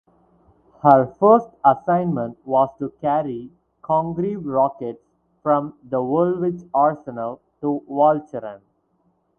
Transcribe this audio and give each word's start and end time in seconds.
Her 0.81 1.05
first 1.05 1.49
assignment 1.63 2.39
was 2.43 2.69
to 2.79 2.89
carry 3.01 3.51
Congreve 3.83 4.43
rockets 4.47 5.03
from 5.43 5.75
the 5.83 6.01
Woolwich 6.01 6.63
Arsenal 6.73 7.39
to 7.59 7.83
Walcheren. 7.87 8.61